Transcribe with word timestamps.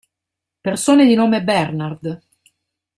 Persone 0.63 1.05
di 1.05 1.13
nome 1.13 1.43
Bernard 1.43 2.21